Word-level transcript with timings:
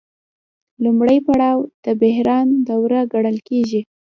لومړی 0.83 1.17
پړاو 1.25 1.57
د 1.85 1.87
بحران 2.01 2.47
دوره 2.69 3.01
ګڼل 3.13 3.37
کېږي 3.47 3.81